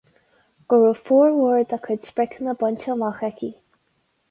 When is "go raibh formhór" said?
0.71-1.61